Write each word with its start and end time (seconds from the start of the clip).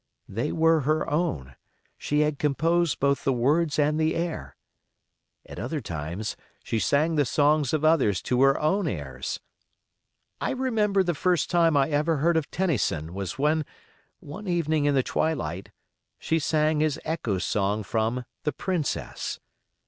They 0.27 0.51
were 0.51 0.79
her 0.79 1.07
own; 1.11 1.55
she 1.95 2.21
had 2.21 2.39
composed 2.39 2.99
both 2.99 3.23
the 3.23 3.31
words 3.31 3.77
and 3.77 3.99
the 3.99 4.15
air. 4.15 4.55
At 5.45 5.59
other 5.59 5.79
times 5.79 6.35
she 6.63 6.79
sang 6.79 7.13
the 7.17 7.23
songs 7.23 7.71
of 7.71 7.85
others 7.85 8.19
to 8.23 8.41
her 8.41 8.59
own 8.59 8.87
airs. 8.87 9.39
I 10.39 10.53
remember 10.53 11.03
the 11.03 11.13
first 11.13 11.51
time 11.51 11.77
I 11.77 11.89
ever 11.91 12.17
heard 12.17 12.35
of 12.35 12.49
Tennyson 12.49 13.13
was 13.13 13.37
when, 13.37 13.63
one 14.19 14.47
evening 14.47 14.85
in 14.85 14.95
the 14.95 15.03
twilight, 15.03 15.69
she 16.17 16.39
sang 16.39 16.79
his 16.79 16.99
echo 17.05 17.37
song 17.37 17.83
from 17.83 18.25
"The 18.41 18.53
Princess". 18.53 19.39